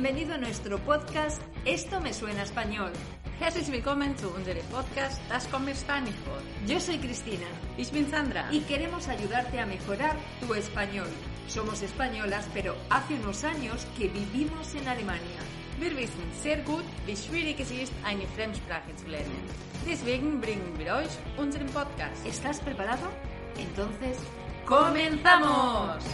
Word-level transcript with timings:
Bienvenido 0.00 0.34
a 0.34 0.38
nuestro 0.38 0.78
podcast 0.78 1.42
Esto 1.64 2.00
me 2.00 2.12
suena 2.14 2.44
español. 2.44 2.92
Herzlich 3.40 3.68
willkommen 3.68 4.16
zu 4.16 4.28
unserem 4.28 4.64
Podcast 4.70 5.20
Das 5.28 5.50
kommt 5.50 5.76
Spanisch 5.76 6.14
vor. 6.24 6.38
Yo 6.68 6.78
soy 6.78 6.98
Cristina 6.98 7.48
Ich 7.76 7.90
bin 7.90 8.08
Sandra. 8.08 8.44
y 8.52 8.60
queremos 8.60 9.08
ayudarte 9.08 9.58
a 9.58 9.66
mejorar 9.66 10.14
tu 10.40 10.54
español. 10.54 11.08
Somos 11.48 11.82
españolas, 11.82 12.46
pero 12.54 12.76
hace 12.90 13.14
unos 13.14 13.42
años 13.42 13.88
que 13.98 14.06
vivimos 14.06 14.72
en 14.76 14.86
Alemania. 14.86 15.40
Wir 15.80 15.96
wissen 15.96 16.30
sehr 16.40 16.62
gut, 16.62 16.84
wie 17.04 17.16
schwierig 17.16 17.58
es 17.58 17.72
ist, 17.72 17.92
eine 18.04 18.28
Fremdsprache 18.36 18.94
zu 18.94 19.08
lernen. 19.08 19.42
Deswegen 19.84 20.40
bringen 20.40 20.78
wir 20.78 20.94
euch 20.94 21.10
unseren 21.38 21.66
Podcast. 21.70 22.24
¿Estás 22.24 22.60
preparado? 22.60 23.08
Entonces, 23.56 24.16
¡Comenzamos! 24.64 26.04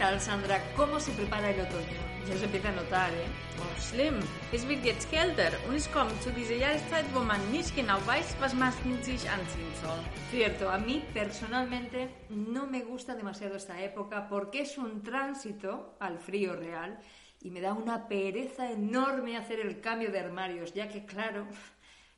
Tal, 0.00 0.18
Sandra? 0.18 0.58
¿Cómo 0.76 0.98
se 0.98 1.12
prepara 1.12 1.50
el 1.50 1.60
otoño? 1.60 2.00
Ja, 2.26 2.34
se 2.38 2.46
empieza 2.46 2.70
a 2.70 2.72
notar, 2.72 3.10
eh? 3.12 3.26
Oh, 3.60 3.80
schlimm. 3.80 4.18
Es 4.50 4.66
wird 4.66 4.82
jetzt 4.82 5.10
kälter 5.10 5.52
und 5.68 5.74
es 5.74 5.92
kommt 5.92 6.22
zu 6.22 6.30
dieser 6.30 6.54
Jahreszeit, 6.54 7.04
wo 7.12 7.20
man 7.20 7.40
nicht 7.52 7.76
genau 7.76 7.98
weiß, 8.06 8.36
was 8.40 8.54
man 8.54 8.72
sich 9.02 9.28
anziehen 9.28 9.74
soll. 9.82 10.00
Cierto, 10.30 10.70
a 10.70 10.78
mí 10.78 11.04
personalmente 11.12 12.08
no 12.30 12.66
me 12.66 12.80
gusta 12.80 13.14
demasiado 13.14 13.56
esta 13.56 13.78
época 13.82 14.26
porque 14.30 14.62
es 14.62 14.78
un 14.78 15.02
tránsito 15.02 15.96
al 16.00 16.18
frío 16.18 16.54
real 16.56 16.98
y 17.42 17.50
me 17.50 17.60
da 17.60 17.74
una 17.74 18.08
pereza 18.08 18.70
enorme 18.70 19.36
hacer 19.36 19.60
el 19.60 19.82
cambio 19.82 20.10
de 20.10 20.20
armarios, 20.20 20.72
ya 20.72 20.88
que 20.88 21.04
claro, 21.04 21.46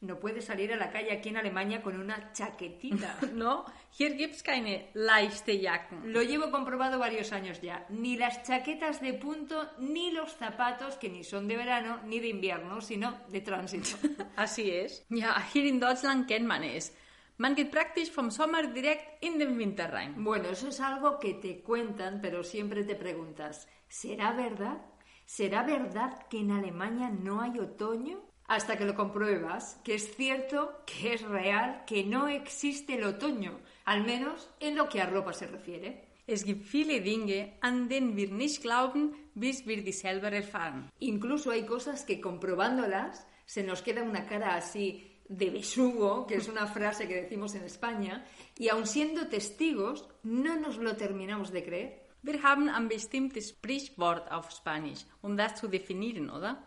no 0.02 0.18
puedes 0.18 0.44
salir 0.44 0.72
a 0.72 0.76
la 0.76 0.90
calle 0.90 1.12
aquí 1.12 1.30
en 1.30 1.36
Alemania 1.36 1.80
con 1.80 1.98
una 1.98 2.32
chaquetita. 2.32 3.18
No, 3.32 3.64
hier 3.96 4.16
gibt's 4.16 4.42
keine 4.42 4.90
leichte 4.94 5.58
Jacken. 5.58 6.12
Lo 6.12 6.22
llevo 6.22 6.50
comprobado 6.50 6.98
varios 6.98 7.32
años 7.32 7.60
ya. 7.60 7.86
Ni 7.88 8.16
las 8.16 8.42
chaquetas 8.42 9.00
de 9.00 9.14
punto, 9.14 9.70
ni 9.78 10.10
los 10.10 10.32
zapatos, 10.36 10.96
que 10.96 11.08
ni 11.08 11.24
son 11.24 11.48
de 11.48 11.56
verano 11.56 12.00
ni 12.04 12.20
de 12.20 12.28
invierno, 12.28 12.80
sino 12.80 13.20
de 13.28 13.40
tránsito. 13.40 13.96
Así 14.36 14.70
es. 14.70 15.06
Ja, 15.08 15.42
hier 15.52 15.64
in 15.64 15.80
Deutschland 15.80 16.26
kennt 16.28 16.46
man 16.46 16.64
es. 16.64 16.94
Man 17.38 17.54
geht 17.54 17.70
praktisch 17.70 18.10
vom 18.10 18.30
Sommer 18.30 18.66
direkt 18.66 19.22
in 19.24 19.38
den 19.38 19.56
Winter 19.56 19.90
rein. 19.90 20.22
Bueno, 20.22 20.50
eso 20.50 20.68
es 20.68 20.80
algo 20.80 21.18
que 21.18 21.34
te 21.34 21.62
cuentan, 21.62 22.20
pero 22.20 22.44
siempre 22.44 22.84
te 22.84 22.94
preguntas, 22.94 23.66
¿será 23.88 24.32
verdad? 24.32 24.78
¿Será 25.24 25.62
verdad 25.62 26.26
que 26.28 26.40
en 26.40 26.50
Alemania 26.50 27.08
no 27.08 27.40
hay 27.40 27.58
otoño? 27.58 28.31
Hasta 28.46 28.76
que 28.76 28.84
lo 28.84 28.94
compruebas, 28.94 29.80
que 29.84 29.94
es 29.94 30.14
cierto, 30.16 30.82
que 30.86 31.14
es 31.14 31.22
real, 31.22 31.84
que 31.86 32.04
no 32.04 32.28
existe 32.28 32.94
el 32.94 33.04
otoño, 33.04 33.60
al 33.84 34.04
menos 34.04 34.50
en 34.60 34.76
lo 34.76 34.88
que 34.88 35.00
a 35.00 35.06
ropa 35.06 35.32
se 35.32 35.46
refiere. 35.46 36.12
Es 36.26 36.44
gibt 36.44 36.66
viele 36.66 37.00
Dinge, 37.00 37.58
an 37.60 37.88
denen 37.88 38.14
wir 38.14 38.30
nicht 38.30 38.62
glauben, 38.62 39.12
bis 39.34 39.66
wir 39.66 39.82
die 39.82 39.92
selber 39.92 40.32
erfahren. 40.32 40.90
Incluso 41.00 41.50
hay 41.50 41.66
cosas 41.66 42.04
que 42.04 42.20
comprobándolas 42.20 43.26
se 43.44 43.62
nos 43.62 43.82
queda 43.82 44.02
una 44.02 44.26
cara 44.26 44.54
así 44.54 45.12
de 45.28 45.50
besugo, 45.50 46.26
que 46.26 46.36
es 46.36 46.48
una 46.48 46.66
frase 46.66 47.08
que 47.08 47.22
decimos 47.22 47.54
en 47.54 47.64
España, 47.64 48.24
y 48.56 48.68
aun 48.68 48.86
siendo 48.86 49.28
testigos, 49.28 50.08
no 50.22 50.56
nos 50.56 50.76
lo 50.78 50.96
terminamos 50.96 51.50
de 51.50 51.64
creer. 51.64 52.02
Wir 52.22 52.40
haben 52.44 52.68
ein 52.68 52.88
bestimmtes 52.88 53.48
Sprichwort 53.48 54.30
auf 54.30 54.52
Spanisch, 54.52 55.04
um 55.22 55.36
das 55.36 55.56
zu 55.56 55.66
definieren, 55.66 56.30
oder? 56.30 56.62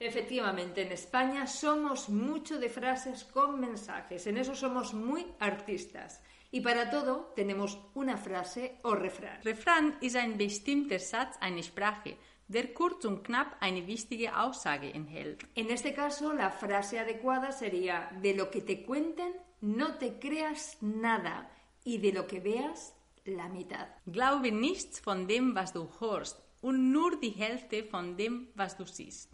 Efectivamente, 0.00 0.80
en 0.80 0.92
España 0.92 1.46
somos 1.46 2.08
mucho 2.08 2.58
de 2.58 2.70
frases 2.70 3.24
con 3.24 3.60
mensajes, 3.60 4.26
en 4.26 4.38
eso 4.38 4.54
somos 4.54 4.94
muy 4.94 5.26
artistas. 5.38 6.22
Y 6.50 6.62
para 6.62 6.88
todo 6.88 7.32
tenemos 7.36 7.78
una 7.94 8.16
frase 8.16 8.78
o 8.82 8.94
refrán. 8.94 9.42
Refrain 9.44 9.96
ist 10.00 10.16
ein 10.16 10.38
bestimmter 10.38 10.98
Satz 10.98 11.36
einer 11.40 11.62
Sprache, 11.62 12.16
der 12.48 12.72
kurz 12.72 13.04
und 13.04 13.22
knapp 13.22 13.56
eine 13.60 13.86
wichtige 13.86 14.34
Aussage 14.34 14.90
enthält. 14.94 15.46
En 15.54 15.70
este 15.70 15.92
caso, 15.92 16.32
la 16.32 16.50
frase 16.50 16.98
adecuada 16.98 17.52
sería, 17.52 18.10
de 18.22 18.34
lo 18.34 18.50
que 18.50 18.62
te 18.62 18.82
cuenten, 18.82 19.34
no 19.60 19.98
te 19.98 20.18
creas 20.18 20.78
nada, 20.80 21.50
y 21.84 21.98
de 21.98 22.12
lo 22.12 22.26
que 22.26 22.40
veas, 22.40 22.94
la 23.24 23.48
mitad. 23.48 23.88
Glaube 24.06 24.50
nichts 24.50 25.00
von 25.04 25.26
dem, 25.26 25.54
was 25.54 25.72
du 25.72 25.88
hörst, 26.00 26.40
und 26.60 26.92
nur 26.92 27.18
die 27.20 27.30
Hälfte 27.30 27.84
von 27.84 28.16
dem, 28.16 28.48
was 28.54 28.76
du. 28.76 28.84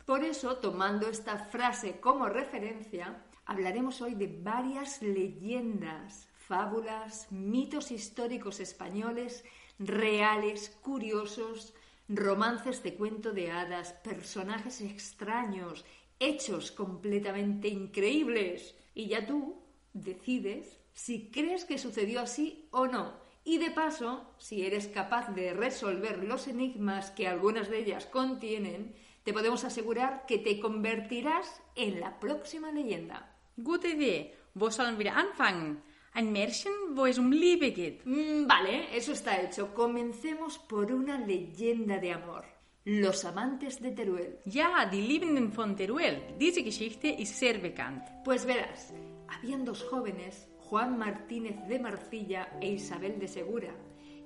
Por 0.04 0.22
eso, 0.22 0.56
tomando 0.56 1.08
esta 1.08 1.38
frase 1.38 2.00
como 2.00 2.28
referencia, 2.28 3.24
hablaremos 3.46 4.00
hoy 4.00 4.14
de 4.14 4.28
varias 4.42 5.02
leyendas, 5.02 6.28
fábulas, 6.34 7.30
mitos 7.30 7.90
históricos 7.90 8.60
españoles, 8.60 9.44
reales, 9.78 10.70
curiosos, 10.82 11.74
romances 12.08 12.82
de 12.82 12.94
cuento 12.94 13.32
de 13.32 13.50
hadas, 13.50 13.92
personajes 13.92 14.80
extraños, 14.80 15.84
hechos 16.20 16.70
completamente 16.70 17.68
increíbles. 17.68 18.76
Y 18.94 19.08
ya 19.08 19.26
tú 19.26 19.60
decides 19.92 20.78
si 20.92 21.30
crees 21.30 21.64
que 21.64 21.78
sucedió 21.78 22.20
así 22.20 22.68
o 22.70 22.86
no. 22.86 23.25
Y 23.46 23.58
de 23.58 23.70
paso, 23.70 24.34
si 24.38 24.66
eres 24.66 24.88
capaz 24.88 25.28
de 25.28 25.54
resolver 25.54 26.24
los 26.24 26.48
enigmas 26.48 27.12
que 27.12 27.28
algunas 27.28 27.70
de 27.70 27.78
ellas 27.78 28.04
contienen, 28.06 28.92
te 29.22 29.32
podemos 29.32 29.62
asegurar 29.62 30.26
que 30.26 30.38
te 30.38 30.58
convertirás 30.58 31.62
en 31.76 32.00
la 32.00 32.18
próxima 32.18 32.72
leyenda. 32.72 33.36
Gute 33.56 33.90
Idee. 33.90 34.34
Wo 34.54 34.70
sollen 34.72 34.98
wir 34.98 35.10
anfangen? 35.10 35.80
Ein 36.12 36.32
Märchen, 36.32 36.72
wo 36.96 37.06
es 37.06 37.18
um 37.18 37.30
Liebe 37.30 37.70
geht. 37.70 38.04
Mm, 38.04 38.48
vale, 38.48 38.96
eso 38.96 39.12
está 39.12 39.40
hecho. 39.40 39.72
Comencemos 39.74 40.58
por 40.58 40.90
una 40.90 41.16
leyenda 41.16 41.98
de 41.98 42.12
amor. 42.12 42.44
Los 42.84 43.24
amantes 43.24 43.80
de 43.80 43.92
Teruel. 43.92 44.38
Ja, 44.44 44.86
die 44.86 45.02
Liebenden 45.02 45.52
von 45.52 45.76
Teruel. 45.76 46.34
Diese 46.36 46.64
Geschichte 46.64 47.08
ist 47.08 47.38
sehr 47.38 47.60
bekannt. 47.60 48.02
Pues 48.24 48.44
verás, 48.44 48.92
habían 49.28 49.64
dos 49.64 49.84
jóvenes, 49.84 50.48
Juan 50.68 50.98
Martínez 50.98 51.56
de 51.68 51.78
Marcilla 51.78 52.48
e 52.60 52.68
Isabel 52.72 53.18
de 53.20 53.28
Segura, 53.28 53.72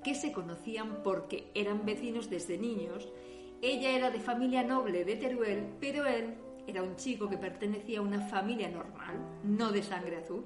que 0.03 0.15
se 0.15 0.33
conocían 0.33 1.03
porque 1.03 1.51
eran 1.55 1.85
vecinos 1.85 2.31
desde 2.31 2.57
niños. 2.57 3.13
Ella 3.61 3.91
era 3.91 4.11
de 4.11 4.21
familia 4.21 4.63
noble 4.63 5.05
de 5.05 5.17
Teruel, 5.17 5.67
pero 5.81 6.07
él 6.07 6.35
era 6.67 6.83
un 6.83 6.97
chico 6.97 7.29
que 7.29 7.37
pertenecía 7.37 7.99
a 7.99 8.03
una 8.03 8.21
familia 8.21 8.71
normal, 8.71 9.17
no 9.45 9.71
de 9.71 9.83
sangre 9.83 10.17
azul. 10.17 10.45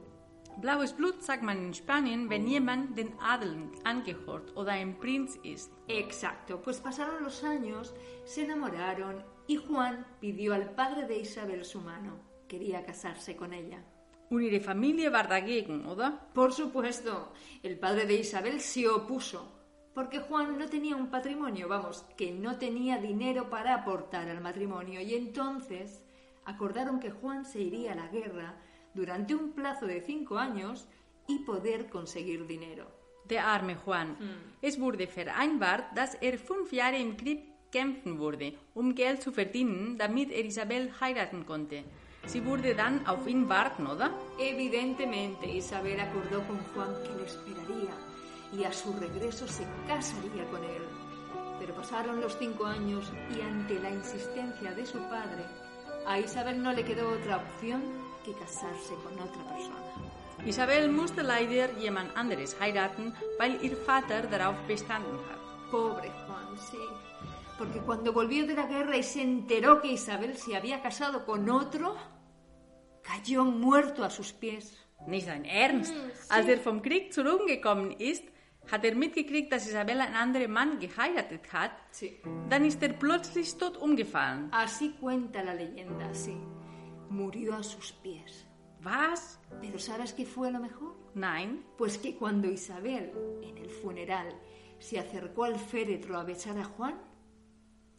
Blaues 0.56 0.96
Blut 0.96 1.20
sagt 1.20 1.42
man 1.42 1.58
in 1.58 1.74
Spanien, 1.74 2.28
wenn 2.28 2.46
jemand 2.46 2.96
den 2.96 3.12
Adeln 3.20 3.72
angehört 3.84 4.56
oder 4.56 4.72
ein 4.72 4.98
Prinz 4.98 5.36
ist. 5.42 5.72
Exacto, 5.88 6.60
pues 6.62 6.80
pasaron 6.80 7.22
los 7.24 7.42
años, 7.42 7.94
se 8.24 8.44
enamoraron 8.44 9.24
y 9.46 9.56
Juan 9.56 10.06
pidió 10.20 10.54
al 10.54 10.70
padre 10.74 11.06
de 11.06 11.18
Isabel 11.18 11.64
su 11.64 11.80
mano. 11.80 12.18
Quería 12.48 12.84
casarse 12.84 13.36
con 13.36 13.52
ella. 13.52 13.84
Familie 14.60 15.10
war 15.10 15.28
dagegen, 15.28 15.86
oder? 15.86 16.28
Por 16.32 16.52
supuesto, 16.52 17.32
el 17.62 17.78
padre 17.78 18.06
de 18.06 18.14
Isabel 18.14 18.60
se 18.60 18.88
opuso, 18.88 19.52
porque 19.94 20.18
Juan 20.18 20.58
no 20.58 20.66
tenía 20.68 20.96
un 20.96 21.08
patrimonio, 21.10 21.68
vamos, 21.68 22.04
que 22.16 22.32
no 22.32 22.58
tenía 22.58 22.98
dinero 22.98 23.48
para 23.48 23.74
aportar 23.74 24.28
al 24.28 24.40
matrimonio, 24.40 25.00
y 25.00 25.14
entonces 25.14 26.02
acordaron 26.44 27.00
que 27.00 27.10
Juan 27.10 27.44
se 27.44 27.60
iría 27.60 27.92
a 27.92 27.96
la 27.96 28.08
guerra 28.08 28.60
durante 28.94 29.34
un 29.34 29.52
plazo 29.52 29.86
de 29.86 30.00
cinco 30.00 30.38
años 30.38 30.88
y 31.26 31.40
poder 31.40 31.88
conseguir 31.88 32.46
dinero. 32.46 32.86
Der 33.28 33.46
arme 33.46 33.76
Juan. 33.76 34.16
Es 34.60 34.78
wurde 34.78 35.06
vereinbart, 35.06 35.94
dass 35.94 36.16
er 36.20 36.38
fünf 36.38 36.72
Jahre 36.72 36.98
im 36.98 37.16
Krieg 37.16 37.40
kämpfen 37.72 38.18
würde, 38.18 38.54
um 38.74 38.94
Geld 38.94 39.22
zu 39.22 39.32
verdienen, 39.32 39.96
damit 39.96 40.30
er 40.30 40.44
Isabel 40.44 40.92
heiraten 41.00 41.46
konnte. 41.46 41.84
Sie 42.26 42.44
würde 42.44 42.74
dann 42.74 43.06
auf 43.06 43.26
ihn 43.26 43.48
warten, 43.48 43.86
oder? 43.86 44.10
Evidentemente, 44.38 45.46
Isabel 45.46 46.00
acordó 46.00 46.42
con 46.46 46.58
Juan 46.74 46.94
que 47.04 47.14
le 47.14 47.26
esperaría 47.26 47.94
y 48.52 48.64
a 48.64 48.72
su 48.72 48.92
regreso 48.94 49.46
se 49.46 49.66
casaría 49.86 50.44
con 50.50 50.62
él. 50.64 50.82
Pero 51.58 51.74
pasaron 51.74 52.20
los 52.20 52.36
cinco 52.38 52.66
años 52.66 53.10
y 53.36 53.40
ante 53.40 53.78
la 53.80 53.90
insistencia 53.90 54.72
de 54.72 54.86
su 54.86 54.98
padre, 55.08 55.44
a 56.06 56.18
Isabel 56.18 56.62
no 56.62 56.72
le 56.72 56.84
quedó 56.84 57.10
otra 57.10 57.36
opción 57.36 57.82
que 58.24 58.32
casarse 58.32 58.94
con 59.02 59.14
otra 59.14 59.42
persona. 59.54 60.14
Isabel 60.46 60.90
musste 60.90 61.22
leider 61.22 61.74
jemand 61.76 62.10
anderes 62.16 62.56
heiraten, 62.60 63.14
weil 63.38 63.58
ihr 63.62 63.76
Vater 63.86 64.28
darauf 64.28 64.56
bestanden 64.66 65.14
hat. 65.14 65.70
Pobre 65.70 66.10
Juan, 66.26 66.58
sí. 66.58 66.78
Porque 67.56 67.80
cuando 67.80 68.12
volvió 68.12 68.46
de 68.46 68.54
la 68.54 68.66
guerra 68.66 68.96
y 68.96 69.02
se 69.02 69.22
enteró 69.22 69.80
que 69.80 69.92
Isabel 69.92 70.36
se 70.36 70.56
había 70.56 70.82
casado 70.82 71.24
con 71.24 71.48
otro, 71.48 71.96
cayó 73.04 73.44
muerto 73.44 74.02
a 74.02 74.10
sus 74.10 74.32
pies. 74.32 74.76
Nicht 75.06 75.26
sein 75.26 75.44
Ernst. 75.44 75.94
Als 76.28 76.48
er 76.48 76.58
vom 76.58 76.82
Krieg 76.82 77.12
zurückgekommen 77.12 77.92
ist, 77.92 78.24
hat 78.70 78.84
er 78.84 78.94
mitgekriegt, 78.94 79.52
dass 79.52 79.68
Isabel 79.68 80.00
einen 80.00 80.16
anderen 80.16 80.50
Mann 80.50 80.78
geheiratet 80.80 81.52
hat. 81.52 81.72
Sí. 81.90 82.20
Dann 82.48 82.64
ist 82.64 82.82
er 82.82 82.94
plötzlich 82.94 83.54
tot 83.56 83.76
umgefallen. 83.76 84.48
Así 84.52 84.94
cuenta 85.00 85.42
la 85.42 85.54
leyenda, 85.54 86.12
sí. 86.14 86.36
Murió 87.10 87.54
a 87.54 87.62
sus 87.62 87.92
pies. 87.92 88.46
Was? 88.82 89.38
Pero 89.60 89.78
¿sabes 89.78 90.12
qué 90.12 90.24
fue 90.24 90.50
lo 90.50 90.60
mejor? 90.60 90.96
Nein. 91.14 91.64
Pues 91.76 91.98
que 91.98 92.16
cuando 92.16 92.50
Isabel, 92.50 93.12
en 93.42 93.58
el 93.58 93.70
funeral, 93.70 94.28
se 94.78 94.98
acercó 94.98 95.44
al 95.44 95.58
féretro 95.58 96.18
a 96.18 96.24
besar 96.24 96.58
a 96.58 96.64
Juan, 96.64 96.94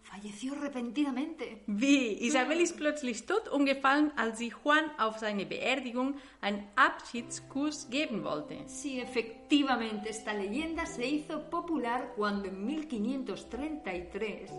falleció 0.05 0.55
repentinamente. 0.55 1.63
Wie? 1.67 2.17
Isabel 2.21 2.61
ist 2.61 2.77
plötzlich 2.77 3.25
tot 3.25 3.51
umgefallen, 3.51 4.13
als 4.15 4.37
sie 4.37 4.51
Juan 4.51 4.89
auf 4.97 5.17
seine 5.17 5.45
Beerdigung 5.45 6.15
einen 6.41 6.65
Abschiedskuss 6.75 7.89
geben 7.89 8.23
wollte. 8.23 8.59
Sí, 8.67 8.97
efectivamente, 8.99 10.09
esta 10.09 10.33
leyenda 10.33 10.85
se 10.85 11.07
hizo 11.07 11.49
popular 11.49 12.13
cuando 12.15 12.47
en 12.47 12.63
1533 12.65 14.51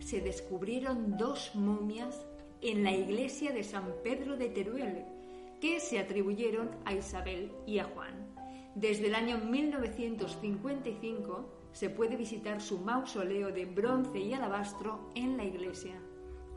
se 0.00 0.20
descubrieron 0.20 1.16
dos 1.16 1.54
momias 1.54 2.26
en 2.60 2.84
la 2.84 2.92
iglesia 2.92 3.52
de 3.52 3.64
San 3.64 3.94
Pedro 4.04 4.36
de 4.36 4.50
Teruel 4.50 5.06
que 5.60 5.80
se 5.80 5.98
atribuyeron 5.98 6.70
a 6.84 6.92
Isabel 6.92 7.50
y 7.66 7.78
a 7.78 7.84
Juan. 7.84 8.26
Desde 8.74 9.06
el 9.06 9.14
año 9.14 9.38
1955 9.38 11.61
se 11.72 11.90
puede 11.90 12.16
visitar 12.16 12.60
su 12.60 12.78
mausoleo 12.78 13.50
de 13.50 13.66
bronce 13.66 14.18
y 14.18 14.34
alabastro 14.34 15.10
en 15.14 15.36
la 15.36 15.44
iglesia. 15.44 15.94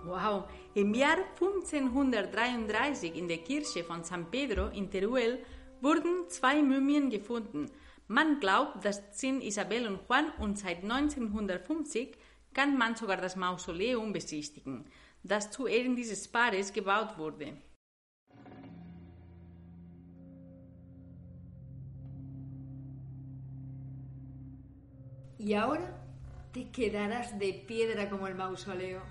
Wow, 0.06 0.45
im 0.75 0.94
Jahr 0.94 1.17
1533 1.39 3.15
in 3.15 3.27
der 3.27 3.44
Kirche 3.44 3.83
von 3.83 4.03
San 4.03 4.29
Pedro 4.29 4.69
in 4.69 4.89
Teruel 4.89 5.44
wurden 5.81 6.29
zwei 6.29 6.62
Mumien 6.62 7.09
gefunden. 7.09 7.71
Man 8.07 8.39
glaubt, 8.39 8.85
das 8.85 9.01
sind 9.19 9.41
Isabel 9.41 9.88
und 9.88 10.01
Juan 10.07 10.31
und 10.38 10.59
seit 10.59 10.83
1950 10.83 12.15
kann 12.53 12.77
man 12.77 12.95
sogar 12.95 13.17
das 13.17 13.35
Mausoleum 13.35 14.13
besichtigen, 14.13 14.85
das 15.23 15.50
zu 15.50 15.65
Ehren 15.65 15.95
dieses 15.95 16.27
Paares 16.27 16.71
gebaut 16.71 17.17
wurde. 17.17 17.57
Y 25.45 25.53
ahora 25.53 25.95
te 26.53 26.71
quedarás 26.71 27.38
de 27.38 27.53
piedra 27.68 28.09
como 28.09 28.25
el 28.27 28.33
mausoleo. 28.33 29.03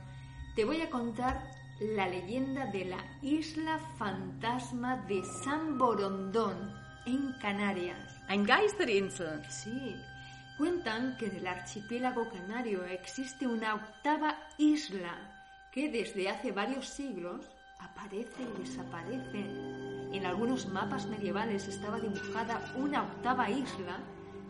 Te 0.57 0.65
voy 0.65 0.81
a 0.81 0.91
contar 0.91 1.49
la 1.81 2.09
leyenda 2.09 2.67
de 2.73 2.87
la 2.87 2.99
isla 3.23 3.79
fantasma 3.97 4.97
de 5.07 5.23
San 5.45 5.79
Borondón, 5.79 6.75
en 7.07 7.35
Canarias. 7.41 8.21
Ein 8.27 8.45
Geisterinsel. 8.45 9.49
Sí, 9.49 9.95
cuentan 10.59 11.17
que 11.19 11.27
en 11.27 11.37
el 11.37 11.47
archipiélago 11.47 12.29
canario 12.29 12.85
existe 12.85 13.47
una 13.47 13.77
octava 13.77 14.35
isla 14.59 15.15
que 15.71 15.89
desde 15.89 16.29
hace 16.29 16.51
varios 16.51 16.89
siglos 16.89 17.49
aparece 17.79 18.43
y 18.43 18.61
desaparece. 18.61 19.47
En 20.13 20.27
algunos 20.27 20.67
mapas 20.67 21.07
medievales 21.07 21.69
estaba 21.69 22.01
dibujada 22.01 22.73
una 22.77 23.05
octava 23.05 23.49
isla 23.51 24.01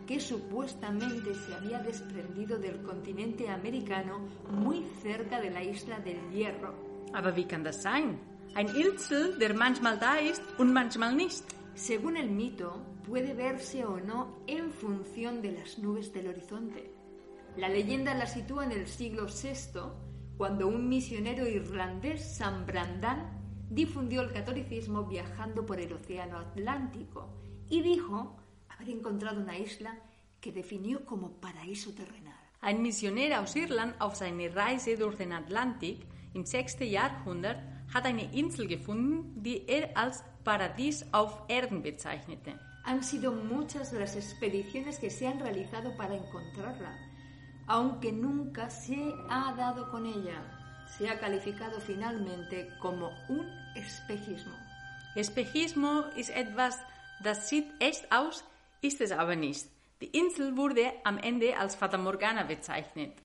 que 0.06 0.20
supuestamente 0.20 1.34
se 1.34 1.54
había 1.54 1.78
desprendido 1.78 2.58
del 2.58 2.82
continente 2.82 3.48
americano 3.48 4.20
muy 4.50 4.84
cerca 5.02 5.40
de 5.40 5.50
la 5.50 5.62
isla 5.62 5.98
del 6.00 6.18
Hierro. 6.30 6.74
Aber 7.12 7.34
wie 7.36 7.46
kann 7.46 7.64
das 7.64 7.82
sein? 7.82 8.18
Ein 8.54 8.68
Insel, 8.68 9.38
der 9.38 9.54
manchmal 9.54 9.98
da 9.98 10.16
ist 10.16 10.42
und 10.58 10.72
manchmal 10.72 11.14
nicht. 11.14 11.44
Según 11.74 12.16
el 12.16 12.30
mito, 12.30 12.80
puede 13.06 13.34
verse 13.34 13.84
o 13.84 13.98
no 13.98 14.38
en 14.46 14.70
función 14.70 15.42
de 15.42 15.52
las 15.52 15.78
nubes 15.78 16.12
del 16.12 16.28
horizonte. 16.28 16.92
La 17.56 17.68
leyenda 17.68 18.14
la 18.14 18.26
sitúa 18.26 18.64
en 18.64 18.72
el 18.72 18.86
siglo 18.86 19.26
VI, 19.26 19.80
cuando 20.36 20.66
un 20.68 20.88
misionero 20.88 21.46
irlandés, 21.46 22.36
San 22.36 22.66
Brandán, 22.66 23.44
difundió 23.70 24.22
el 24.22 24.32
catolicismo 24.32 25.04
viajando 25.04 25.64
por 25.64 25.80
el 25.80 25.92
Océano 25.92 26.38
Atlántico 26.38 27.28
y 27.68 27.82
dijo 27.82 28.36
encontrado 28.92 29.40
una 29.40 29.58
isla 29.58 29.96
que 30.40 30.52
definió 30.52 31.04
como 31.04 31.32
paraíso 31.40 31.92
terrenal. 31.92 32.38
Ein 32.60 32.82
Missionar 32.82 33.40
aus 33.40 33.56
Irland 33.56 33.94
auf 34.00 34.16
seiner 34.16 34.54
Reise 34.54 34.96
durch 34.96 35.16
den 35.16 35.32
Atlantik 35.32 36.06
im 36.32 36.44
6. 36.44 36.78
Jahrhundert 36.80 37.58
hat 37.92 38.06
eine 38.06 38.32
Insel 38.32 38.66
gefunden, 38.66 39.42
die 39.42 39.66
er 39.68 39.96
als 39.96 40.24
Paradies 40.42 41.04
auf 41.12 41.42
Erden 41.48 41.82
bezeichnete. 41.82 42.58
Han 42.84 43.02
sido 43.02 43.32
muchas 43.32 43.92
las 43.92 44.16
expediciones 44.16 44.98
que 44.98 45.10
se 45.10 45.26
han 45.26 45.40
realizado 45.40 45.96
para 45.96 46.14
encontrarla, 46.14 46.94
aunque 47.66 48.12
nunca 48.12 48.68
se 48.68 49.12
ha 49.30 49.54
dado 49.56 49.90
con 49.90 50.06
ella. 50.06 50.84
Se 50.98 51.08
ha 51.08 51.18
calificado 51.18 51.80
finalmente 51.80 52.68
como 52.80 53.10
un 53.28 53.46
espejismo. 53.74 54.54
Espejismo 55.14 56.04
ist 56.16 56.30
etwas, 56.30 56.78
das 57.22 57.48
sieht 57.48 57.72
echt 57.80 58.10
aus, 58.12 58.44
ist 58.84 59.00
es 59.00 59.10
aber 59.10 59.34
nicht. 59.34 59.66
Die 60.02 60.18
Insel 60.18 60.56
wurde 60.56 60.92
am 61.04 61.16
Ende 61.18 61.56
als 61.56 61.74
Fata 61.74 61.96
Morgana 61.96 62.42
bezeichnet. 62.42 63.23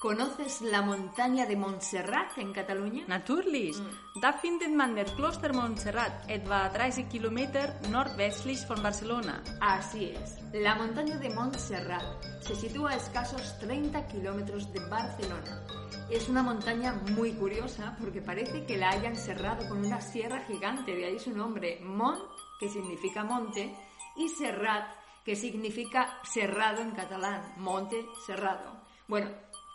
¿Conoces 0.00 0.62
la 0.62 0.80
montaña 0.80 1.44
de 1.44 1.56
Montserrat 1.56 2.38
en 2.38 2.54
Cataluña? 2.54 3.04
Natürlich. 3.06 3.76
Da 4.18 4.32
findet 4.32 4.72
man 4.72 4.94
der 4.94 5.12
Kloster 5.12 5.52
Montserrat, 5.52 6.24
etwa 6.26 6.70
30 6.72 7.06
Kilometer 7.06 7.78
nordwestlich 7.90 8.66
von 8.66 8.82
Barcelona. 8.82 9.42
Así 9.60 10.06
es. 10.16 10.38
La 10.54 10.74
montaña 10.74 11.18
de 11.18 11.28
Montserrat 11.28 12.24
se 12.40 12.56
sitúa 12.56 12.92
a 12.92 12.96
escasos 12.96 13.58
30 13.58 14.06
kilómetros 14.06 14.72
de 14.72 14.80
Barcelona. 14.88 15.66
Es 16.08 16.30
una 16.30 16.42
montaña 16.42 16.94
muy 17.14 17.34
curiosa 17.34 17.94
porque 18.00 18.22
parece 18.22 18.64
que 18.64 18.78
la 18.78 18.88
hayan 18.88 19.16
cerrado 19.16 19.68
con 19.68 19.84
una 19.84 20.00
sierra 20.00 20.46
gigante, 20.46 20.96
de 20.96 21.04
ahí 21.04 21.18
su 21.18 21.36
nombre, 21.36 21.78
Mont, 21.84 22.22
que 22.58 22.70
significa 22.70 23.22
monte, 23.22 23.76
y 24.16 24.30
Serrat, 24.30 24.94
que 25.26 25.36
significa 25.36 26.20
cerrado 26.24 26.80
en 26.80 26.92
catalán, 26.92 27.52
monte 27.58 28.06
cerrado. 28.24 28.80
Bueno, 29.06 29.28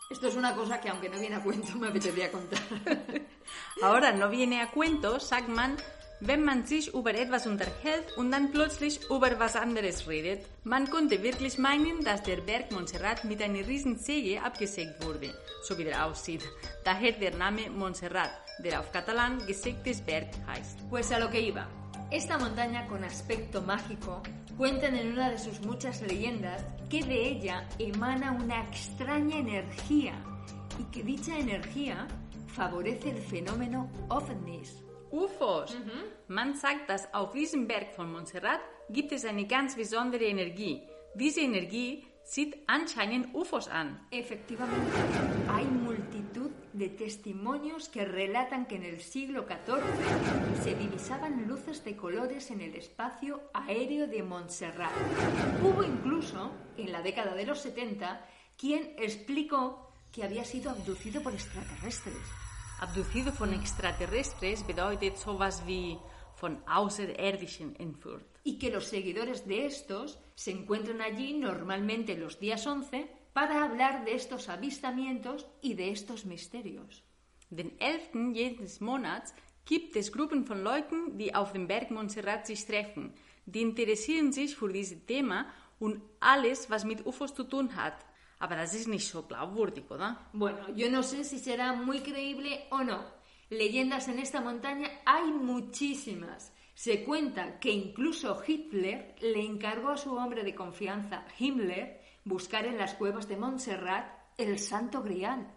esto 0.10 0.28
es 0.28 0.36
una 0.36 0.56
cosa 0.56 0.80
que 0.80 0.90
aunque 0.90 1.10
no 1.10 1.20
viene 1.20 1.36
a 1.36 1.44
cuento 1.44 1.78
me 1.78 1.88
apetecía 1.88 2.32
contar. 2.32 2.60
Ahora 3.82 4.12
no 4.12 4.30
viene 4.30 4.62
a 4.62 4.72
cuento, 4.72 5.20
sagt 5.20 5.48
man, 5.50 5.78
wenn 6.22 6.44
man 6.44 6.66
sich 6.66 6.94
über 6.94 7.14
etwas 7.14 7.46
unterhält 7.46 8.16
und 8.18 8.32
dann 8.32 8.52
plötzlich 8.52 9.00
über 9.10 9.38
was 9.40 9.56
anderes 9.56 10.08
redet. 10.08 10.46
Man 10.64 10.90
konnte 10.90 11.22
wirklich 11.22 11.58
meinen, 11.58 12.04
dass 12.04 12.24
der 12.24 12.38
Berg 12.38 12.72
Montserrat 12.72 13.26
mit 13.26 13.42
einer 13.42 13.68
riesen 13.68 13.98
Säge 13.98 14.42
abgesägt 14.42 15.04
wurde, 15.04 15.34
so 15.64 15.78
wie 15.78 15.84
der 15.84 16.06
aussieht. 16.06 16.44
Daher 16.84 17.14
der 17.14 17.36
Name 17.36 17.70
Montserrat, 17.70 18.32
der 18.60 18.80
auf 18.80 18.92
Catalan 18.92 19.46
gesägtes 19.46 20.02
Berg 20.02 20.30
heißt. 20.48 20.90
Pues 20.90 21.12
a 21.12 21.20
lo 21.20 21.30
que 21.30 21.42
iba. 21.42 21.68
Esta 22.15 22.38
montaña 22.38 22.88
con 22.88 23.03
aspecto 23.03 23.62
mágico 23.62 24.24
cuentan 24.55 24.95
en 24.95 25.12
una 25.12 25.31
de 25.31 25.38
sus 25.38 25.60
muchas 25.60 26.01
leyendas 26.01 26.65
que 26.89 27.03
de 27.03 27.27
ella 27.27 27.67
emana 27.77 28.31
una 28.31 28.63
extraña 28.63 29.38
energía 29.38 30.13
y 30.79 30.84
que 30.93 31.03
dicha 31.03 31.38
energía 31.38 32.07
favorece 32.48 33.10
el 33.10 33.17
fenómeno 33.17 33.91
ovnis. 34.07 34.81
UFOs. 35.12 35.77
Man 36.29 36.55
sagt, 36.55 36.89
dass 36.89 37.13
auf 37.13 37.34
diesem 37.34 37.67
Berg 37.67 37.93
von 37.93 38.10
Montserrat 38.10 38.62
gibt 38.89 39.12
es 39.12 39.25
eine 39.25 39.45
ganz 39.45 39.75
besondere 39.75 40.24
Energie. 40.24 40.84
Diese 41.15 41.41
Energie 41.41 42.07
zieht 42.24 42.55
anscheinend 42.67 43.36
UFOs 43.36 43.67
an. 43.67 44.00
Efectivamente, 44.12 44.98
hay 45.50 45.65
de 46.77 46.89
testimonios 46.89 47.88
que 47.88 48.03
relatan 48.03 48.65
que 48.65 48.75
en 48.75 48.84
el 48.84 49.01
siglo 49.01 49.48
XIV 49.48 50.63
se 50.63 50.75
divisaban 50.75 51.48
luces 51.48 51.84
de 51.86 51.96
colores 51.96 52.51
en 52.51 52.62
el 52.62 52.75
espacio 52.75 53.41
aéreo 53.53 54.08
de 54.08 54.22
Montserrat. 54.24 54.91
Hubo 55.63 55.84
incluso, 55.84 56.51
en 56.77 56.91
la 56.91 57.01
década 57.01 57.34
de 57.34 57.46
los 57.46 57.62
70, 57.62 58.27
quien 58.58 58.94
explicó 58.98 59.94
que 60.12 60.24
había 60.24 60.44
sido 60.44 60.70
abducido 60.70 61.22
por 61.22 61.34
extraterrestres. 61.34 62.17
Abducido 62.79 63.32
von 63.32 63.53
extraterrestres 63.53 64.67
bedeutet 64.67 65.15
sowas 65.15 65.63
wie 65.65 65.98
von 66.41 66.60
außerirdischen 66.67 67.75
entführt. 67.79 68.27
Y 68.44 68.60
que 68.60 68.70
los 68.70 68.88
seguidores 68.88 69.48
de 69.48 69.65
estos 69.65 70.20
se 70.36 70.51
encuentran 70.51 71.01
allí 71.01 71.34
normalmente 71.34 72.17
los 72.17 72.38
días 72.39 72.67
11 72.67 73.25
para 73.36 73.65
hablar 73.65 74.06
de 74.06 74.15
estos 74.15 74.48
avistamientos 74.48 75.46
y 75.62 75.74
de 75.74 75.92
estos 75.92 76.25
misterios. 76.25 77.04
Den 77.50 77.75
11. 77.82 78.34
jedes 78.34 78.80
Monats 78.80 79.34
gibt 79.65 79.98
es 79.98 80.10
Gruppen 80.10 80.46
von 80.46 80.63
Leuten, 80.63 81.18
die 81.18 81.36
auf 81.36 81.51
dem 81.51 81.68
Berg 81.68 81.92
Montserrat 81.92 82.48
sich 82.48 82.65
treffen. 82.65 83.13
Die 83.46 83.62
interessieren 83.62 84.32
sich 84.32 84.56
für 84.56 84.72
dieses 84.72 85.06
Thema 85.06 85.51
und 85.80 86.01
alles, 86.22 86.70
was 86.70 86.86
mit 86.86 87.06
UFOs 87.06 87.36
zu 87.36 87.44
tun 87.44 87.75
hat. 87.75 88.06
Aber 88.39 88.56
das 88.56 88.74
ist 88.74 88.88
nicht 88.88 89.10
so 89.10 89.24
glaubwürdig, 89.24 89.92
oder? 89.92 90.15
Bueno, 90.32 90.70
yo 90.74 90.89
no 90.89 91.04
sé 91.04 91.25
si 91.25 91.39
será 91.39 91.74
muy 91.74 92.00
creíble 92.00 92.68
o 92.72 92.84
no. 92.84 93.04
Leyendas 93.50 94.08
en 94.08 94.20
esta 94.20 94.39
montaña 94.39 94.88
hay 95.06 95.30
muchísimas. 95.32 96.54
Se 96.74 97.04
cuenta 97.04 97.60
que 97.60 97.72
incluso 97.72 98.42
Hitler 98.48 99.15
le 99.20 99.42
encargó 99.42 99.89
a 99.89 99.98
su 99.98 100.13
hombre 100.13 100.44
de 100.46 100.56
confianza, 100.56 101.25
Himmler, 101.38 102.05
buscar 102.25 102.65
en 102.65 102.77
las 102.77 102.96
cuevas 102.96 103.27
de 103.27 103.38
Montserrat 103.38 104.08
el 104.38 104.60
Santo 104.60 105.01
Grial. 105.01 105.48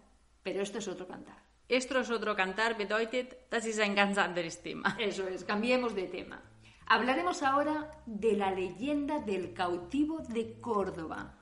Pero 0.42 0.62
esto 0.62 0.78
es 0.78 0.86
otro 0.86 1.08
cantar. 1.08 1.42
Esto 1.68 1.98
es 1.98 2.10
otro 2.10 2.36
cantar 2.36 2.78
bedeutet, 2.78 3.50
das 3.50 3.66
ist 3.66 3.80
ein 3.80 3.94
ganz 3.94 4.16
anderes 4.16 4.62
Thema. 4.62 4.96
Eso 4.98 5.26
es, 5.26 5.44
cambiemos 5.44 5.94
de 5.94 6.06
tema. 6.06 6.40
Hablaremos 6.86 7.42
ahora 7.42 8.02
de 8.06 8.32
la 8.34 8.50
leyenda 8.50 9.18
del 9.18 9.52
cautivo 9.52 10.20
de 10.20 10.58
Córdoba. 10.60 11.34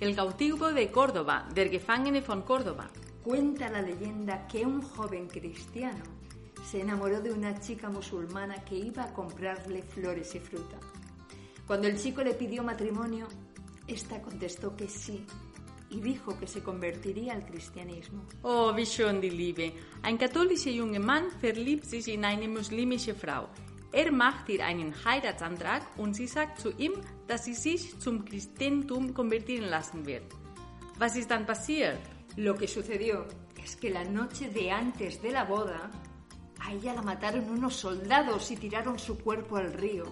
El 0.00 0.16
cautivo 0.16 0.72
de 0.72 0.90
Córdoba, 0.90 1.46
der 1.54 1.70
Gefangene 1.70 2.22
von 2.22 2.42
Córdoba. 2.42 2.90
Cuenta 3.24 3.70
la 3.70 3.80
leyenda 3.80 4.48
que 4.48 4.66
un 4.66 4.82
joven 4.82 5.28
cristiano 5.28 6.02
se 6.68 6.80
enamoró 6.80 7.20
de 7.20 7.32
una 7.32 7.58
chica 7.60 7.88
musulmana 7.88 8.64
que 8.64 8.76
iba 8.76 9.04
a 9.04 9.12
comprarle 9.12 9.82
flores 9.82 10.34
y 10.34 10.40
fruta. 10.40 10.78
Cuando 11.66 11.86
el 11.86 11.96
chico 11.96 12.22
le 12.22 12.34
pidió 12.34 12.64
matrimonio, 12.64 13.28
esta 13.86 14.20
contestó 14.20 14.74
que 14.74 14.88
sí 14.88 15.24
y 15.88 16.00
dijo 16.00 16.36
que 16.38 16.46
se 16.46 16.62
convertiría 16.62 17.34
al 17.34 17.44
cristianismo. 17.44 18.24
Oh, 18.42 18.72
wie 18.74 18.86
schön 18.86 19.20
die 19.20 19.30
Liebe. 19.30 19.72
Ein 20.02 20.18
katholischer 20.18 20.72
junger 20.72 21.00
Mann 21.00 21.30
verliebt 21.40 21.84
sich 21.84 22.08
in 22.08 22.24
eine 22.24 22.48
muslimische 22.48 23.14
Frau. 23.14 23.48
Er 23.92 24.10
macht 24.10 24.48
ihr 24.48 24.64
einen 24.64 24.94
Heiratsantrag 25.04 25.82
und 25.98 26.14
sie 26.14 26.26
sagt 26.26 26.60
zu 26.60 26.70
ihm, 26.78 26.94
dass 27.28 27.44
sie 27.44 27.54
sich 27.54 27.98
zum 28.00 28.24
Christentum 28.24 29.12
konvertieren 29.12 29.68
lassen 29.68 30.06
wird. 30.06 30.24
Was 30.98 31.14
ist 31.16 31.30
dann 31.30 31.44
passiert? 31.44 32.00
Lo 32.36 32.56
que 32.56 32.66
sucedió 32.66 33.26
es 33.62 33.76
que 33.76 33.90
la 33.90 34.04
noche 34.04 34.48
de 34.48 34.70
antes 34.70 35.20
de 35.20 35.32
la 35.32 35.44
boda, 35.44 35.90
a 36.60 36.72
ella 36.72 36.94
la 36.94 37.02
mataron 37.02 37.50
unos 37.50 37.76
soldados 37.76 38.50
y 38.50 38.56
tiraron 38.56 38.98
su 38.98 39.18
cuerpo 39.18 39.56
al 39.56 39.72
río. 39.74 40.04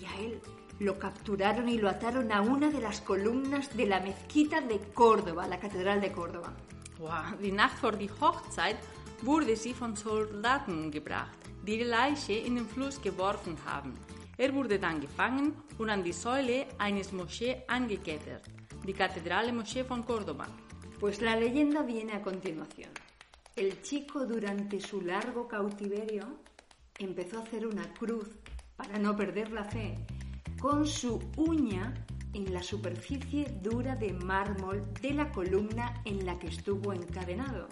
Y 0.00 0.04
a 0.04 0.20
él 0.20 0.40
lo 0.80 0.98
capturaron 0.98 1.68
y 1.68 1.78
lo 1.78 1.88
ataron 1.88 2.32
a 2.32 2.42
una 2.42 2.68
de 2.68 2.80
las 2.80 3.00
columnas 3.00 3.76
de 3.76 3.86
la 3.86 4.00
mezquita 4.00 4.60
de 4.60 4.80
Córdoba, 4.92 5.46
la 5.46 5.60
Catedral 5.60 6.00
de 6.00 6.10
Córdoba. 6.10 6.52
Wow, 6.98 7.38
die 7.40 7.52
Nacht 7.52 7.78
vor 7.78 7.92
die 7.92 8.10
Hochzeit 8.20 8.76
wurde 9.22 9.54
sie 9.54 9.72
von 9.72 9.94
Soldaten 9.94 10.90
gebracht, 10.90 11.38
die 11.64 11.78
die 11.78 11.84
Leiche 11.84 12.32
in 12.32 12.56
den 12.56 12.66
Fluss 12.66 13.00
geworfen 13.00 13.56
haben. 13.64 13.94
Er 14.36 14.52
wurde 14.52 14.80
dann 14.80 15.00
gefangen 15.00 15.54
und 15.78 15.90
an 15.90 16.02
die 16.02 16.12
Säule 16.12 16.66
eines 16.78 17.12
Moschee 17.12 17.62
angekettet, 17.68 18.42
die 18.84 18.92
Kathedrale 18.92 19.52
Moschee 19.52 19.84
von 19.84 20.04
Córdoba. 20.04 20.46
Pues 21.00 21.20
la 21.20 21.36
leyenda 21.36 21.82
viene 21.82 22.14
a 22.14 22.22
continuación. 22.22 22.90
El 23.54 23.82
chico 23.82 24.24
durante 24.24 24.80
su 24.80 25.02
largo 25.02 25.46
cautiverio 25.46 26.24
empezó 26.98 27.38
a 27.38 27.42
hacer 27.42 27.66
una 27.66 27.92
cruz 27.94 28.28
para 28.76 28.98
no 28.98 29.14
perder 29.14 29.52
la 29.52 29.64
fe 29.64 29.94
con 30.58 30.86
su 30.86 31.20
uña 31.36 31.92
en 32.32 32.52
la 32.52 32.62
superficie 32.62 33.46
dura 33.62 33.94
de 33.94 34.12
mármol 34.14 34.82
de 35.02 35.12
la 35.12 35.30
columna 35.32 36.00
en 36.06 36.24
la 36.24 36.38
que 36.38 36.48
estuvo 36.48 36.92
encadenado. 36.94 37.68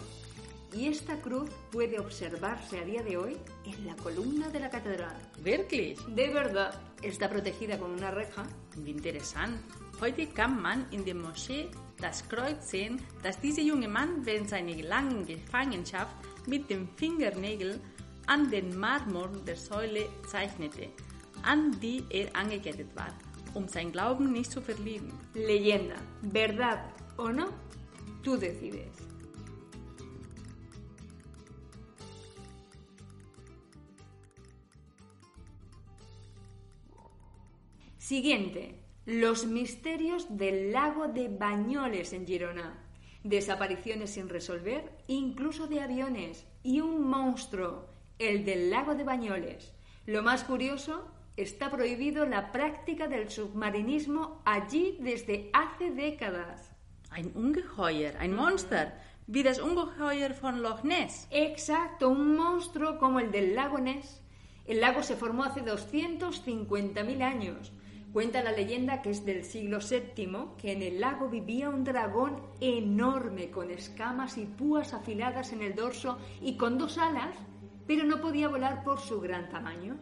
Y 0.74 0.88
esta 0.88 1.20
cruz 1.20 1.50
puede 1.70 1.98
observarse 2.00 2.80
a 2.80 2.84
día 2.84 3.02
de 3.02 3.16
hoy 3.16 3.36
en 3.64 3.86
la 3.86 3.96
columna 3.96 4.48
de 4.48 4.60
la 4.60 4.68
catedral. 4.68 5.16
Wirklich? 5.42 5.98
De 6.08 6.28
verdad, 6.28 6.78
está 7.02 7.30
protegida 7.30 7.78
con 7.78 7.90
una 7.90 8.10
reja. 8.10 8.44
Wie 8.76 8.90
interessant. 8.90 9.60
Heute 10.00 10.28
kann 10.28 10.60
man 10.60 10.86
in 10.90 11.04
der 11.04 11.14
Moschee 11.14 11.70
das 12.00 12.28
Kreuz 12.28 12.70
sehen, 12.70 13.00
das 13.22 13.40
dieser 13.40 13.62
junge 13.62 13.88
Mann 13.88 14.24
während 14.24 14.48
seiner 14.48 14.74
langen 14.82 15.26
Gefangenschaft 15.26 16.14
mit 16.46 16.68
dem 16.70 16.88
Fingernägel 16.96 17.80
an 18.26 18.50
den 18.50 18.78
Marmor 18.78 19.28
der 19.46 19.56
Säule 19.56 20.08
zeichnete, 20.26 20.88
an 21.42 21.78
die 21.80 22.02
er 22.10 22.34
angekettet 22.34 22.94
war, 22.94 23.12
um 23.54 23.68
sein 23.68 23.92
Glauben 23.92 24.32
nicht 24.32 24.50
zu 24.50 24.60
verlieren. 24.60 25.12
Leyenda, 25.34 25.96
¿verdad 26.22 26.80
o 27.16 27.28
no? 27.28 27.46
Tú 28.22 28.36
decides. 28.36 29.14
Siguiente. 37.98 38.83
Los 39.06 39.44
misterios 39.44 40.38
del 40.38 40.72
lago 40.72 41.08
de 41.08 41.28
Bañoles 41.28 42.14
en 42.14 42.26
Girona. 42.26 42.82
Desapariciones 43.22 44.14
sin 44.14 44.30
resolver, 44.30 44.96
incluso 45.08 45.66
de 45.66 45.82
aviones. 45.82 46.46
Y 46.62 46.80
un 46.80 47.06
monstruo, 47.06 47.90
el 48.18 48.46
del 48.46 48.70
lago 48.70 48.94
de 48.94 49.04
Bañoles. 49.04 49.74
Lo 50.06 50.22
más 50.22 50.44
curioso, 50.44 51.06
está 51.36 51.70
prohibido 51.70 52.24
la 52.24 52.50
práctica 52.50 53.06
del 53.06 53.28
submarinismo 53.28 54.40
allí 54.46 54.96
desde 55.00 55.50
hace 55.52 55.90
décadas. 55.90 56.74
Ein 57.10 57.30
Ungeheuer, 57.34 58.16
ein 58.16 58.34
Monster, 58.34 58.94
wie 59.26 59.42
das 59.42 59.58
Ungeheuer 59.58 60.32
von 60.32 60.62
Loch 60.62 60.82
Ness. 60.82 61.28
Exacto, 61.30 62.08
un 62.08 62.36
monstruo 62.36 62.98
como 62.98 63.20
el 63.20 63.30
del 63.30 63.54
lago 63.54 63.78
Ness. 63.78 64.22
El 64.66 64.80
lago 64.80 65.02
se 65.02 65.14
formó 65.14 65.44
hace 65.44 65.62
250.000 65.62 67.22
años. 67.22 67.70
Cuenta 68.14 68.44
la 68.44 68.52
leyenda 68.52 69.02
que 69.02 69.10
es 69.10 69.24
del 69.24 69.42
siglo 69.42 69.80
VII 69.80 70.54
que 70.56 70.70
en 70.70 70.82
el 70.82 71.00
lago 71.00 71.28
vivía 71.28 71.68
un 71.68 71.82
dragón 71.82 72.40
enorme 72.60 73.50
con 73.50 73.72
escamas 73.72 74.38
y 74.38 74.46
púas 74.46 74.94
afiladas 74.94 75.52
en 75.52 75.62
el 75.62 75.74
dorso 75.74 76.16
y 76.40 76.56
con 76.56 76.78
dos 76.78 76.96
alas, 76.96 77.34
pero 77.88 78.04
no 78.04 78.20
podía 78.20 78.48
volar 78.48 78.84
por 78.84 79.00
su 79.00 79.20
gran 79.20 79.48
tamaño. 79.48 79.96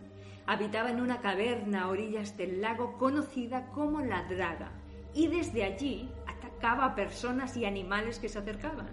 Habitaba 0.44 0.90
en 0.90 1.00
una 1.00 1.22
caverna 1.22 1.84
a 1.84 1.88
orillas 1.88 2.36
del 2.36 2.60
lago 2.60 2.98
conocida 2.98 3.70
como 3.70 4.02
la 4.02 4.24
Draga 4.24 4.72
y 5.14 5.28
desde 5.28 5.64
allí 5.64 6.10
atacaba 6.26 6.84
a 6.84 6.94
personas 6.94 7.56
y 7.56 7.64
animales 7.64 8.18
que 8.18 8.28
se 8.28 8.40
acercaban. 8.40 8.90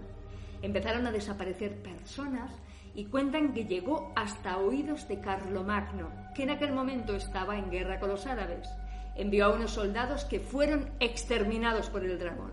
Empezaron 0.62 1.06
a 1.06 1.12
desaparecer 1.12 1.82
personas 1.82 2.58
y 2.94 3.04
cuentan 3.04 3.52
que 3.52 3.66
llegó 3.66 4.14
hasta 4.16 4.56
oídos 4.56 5.08
de 5.08 5.20
Carlomagno, 5.20 6.08
que 6.34 6.44
en 6.44 6.50
aquel 6.50 6.72
momento 6.72 7.14
estaba 7.14 7.58
en 7.58 7.70
guerra 7.70 8.00
con 8.00 8.08
los 8.08 8.24
árabes. 8.26 8.66
Envió 9.16 9.46
a 9.46 9.54
unos 9.54 9.72
soldados 9.72 10.24
que 10.24 10.40
fueron 10.40 10.90
exterminados 11.00 11.90
por 11.90 12.04
el 12.04 12.18
dragón. 12.18 12.52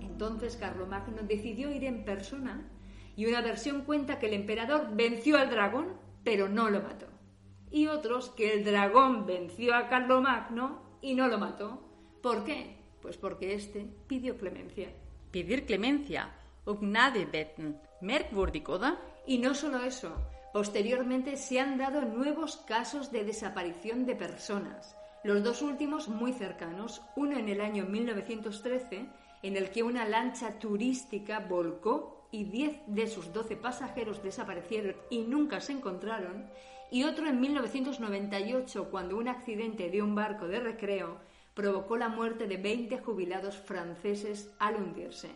Entonces 0.00 0.56
Carlomagno 0.56 1.22
decidió 1.22 1.70
ir 1.70 1.84
en 1.84 2.04
persona 2.04 2.68
y 3.16 3.26
una 3.26 3.40
versión 3.40 3.82
cuenta 3.82 4.18
que 4.18 4.26
el 4.26 4.34
emperador 4.34 4.88
venció 4.94 5.36
al 5.36 5.50
dragón, 5.50 5.96
pero 6.24 6.48
no 6.48 6.70
lo 6.70 6.80
mató. 6.80 7.06
Y 7.70 7.86
otros 7.86 8.30
que 8.30 8.52
el 8.52 8.64
dragón 8.64 9.26
venció 9.26 9.74
a 9.74 9.88
Carlomagno 9.88 10.98
y 11.00 11.14
no 11.14 11.28
lo 11.28 11.38
mató. 11.38 11.82
¿Por 12.22 12.44
qué? 12.44 12.76
Pues 13.00 13.16
porque 13.16 13.54
éste 13.54 13.86
pidió 14.06 14.36
clemencia. 14.36 14.90
Pedir 15.30 15.66
clemencia, 15.66 16.30
um 16.66 16.76
Gnade 16.76 17.26
beten. 17.26 17.80
Merkwürdig, 18.00 18.68
oder? 18.68 18.98
Y 19.26 19.38
no 19.38 19.54
solo 19.54 19.82
eso, 19.82 20.12
posteriormente 20.52 21.36
se 21.36 21.60
han 21.60 21.78
dado 21.78 22.02
nuevos 22.02 22.56
casos 22.58 23.10
de 23.10 23.24
desaparición 23.24 24.04
de 24.06 24.16
personas. 24.16 24.96
Los 25.24 25.44
dos 25.44 25.62
últimos 25.62 26.08
muy 26.08 26.32
cercanos, 26.32 27.00
uno 27.14 27.38
en 27.38 27.48
el 27.48 27.60
año 27.60 27.84
1913, 27.84 29.06
en 29.42 29.56
el 29.56 29.70
que 29.70 29.84
una 29.84 30.04
lancha 30.04 30.58
turística 30.58 31.38
volcó 31.38 32.26
y 32.32 32.42
10 32.44 32.80
de 32.88 33.06
sus 33.06 33.32
12 33.32 33.56
pasajeros 33.56 34.20
desaparecieron 34.20 34.96
y 35.10 35.18
nunca 35.20 35.60
se 35.60 35.72
encontraron, 35.72 36.50
y 36.90 37.04
otro 37.04 37.28
en 37.28 37.40
1998, 37.40 38.90
cuando 38.90 39.16
un 39.16 39.28
accidente 39.28 39.90
de 39.90 40.02
un 40.02 40.16
barco 40.16 40.48
de 40.48 40.58
recreo 40.58 41.18
provocó 41.54 41.96
la 41.96 42.08
muerte 42.08 42.48
de 42.48 42.56
20 42.56 42.98
jubilados 42.98 43.56
franceses 43.56 44.52
al 44.58 44.74
hundirse. 44.74 45.30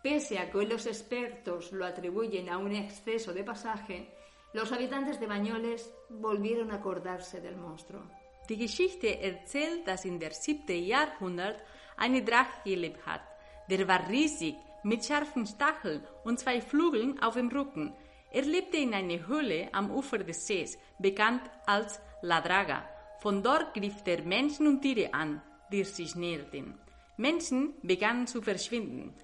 Pese 0.00 0.38
a 0.38 0.50
que 0.50 0.64
los 0.64 0.86
expertos 0.86 1.72
lo 1.72 1.86
atribuyen 1.86 2.50
a 2.50 2.58
un 2.58 2.72
exceso 2.72 3.32
de 3.32 3.42
pasaje, 3.42 4.14
los 4.52 4.70
habitantes 4.70 5.18
de 5.18 5.26
Bañoles 5.26 5.92
volvieron 6.08 6.70
a 6.70 6.76
acordarse 6.76 7.40
del 7.40 7.56
monstruo. 7.56 8.02
Die 8.48 8.58
Geschichte 8.58 9.20
erzählt, 9.20 9.86
dass 9.86 10.04
in 10.04 10.18
der 10.18 10.32
7. 10.32 10.84
Jahrhundert 10.84 11.62
eine 11.96 12.22
Drache 12.22 12.60
gelebt 12.64 13.04
hat. 13.06 13.22
Der 13.70 13.88
war 13.88 14.08
riesig, 14.08 14.56
mit 14.82 15.04
scharfen 15.04 15.46
Stacheln 15.46 16.02
und 16.24 16.38
zwei 16.38 16.60
Flügeln 16.60 17.20
auf 17.22 17.34
dem 17.34 17.48
Rücken. 17.48 17.94
Er 18.30 18.42
lebte 18.42 18.76
in 18.76 18.92
einer 18.92 19.26
Höhle 19.26 19.68
am 19.72 19.90
Ufer 19.90 20.18
des 20.18 20.46
Sees, 20.46 20.78
bekannt 20.98 21.42
als 21.66 22.00
La 22.20 22.40
Draga. 22.40 22.84
Von 23.20 23.42
dort 23.42 23.72
griff 23.72 24.02
er 24.04 24.22
Menschen 24.22 24.66
und 24.66 24.82
Tiere 24.82 25.14
an, 25.14 25.40
die 25.72 25.84
sich 25.84 26.14
näherten. 26.14 26.78
Menschen 27.16 27.74
begannen 27.82 28.26
zu 28.26 28.42
verschwinden. 28.42 29.14